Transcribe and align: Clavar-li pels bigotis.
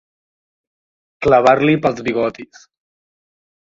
Clavar-li 1.27 1.75
pels 1.85 2.03
bigotis. 2.11 2.67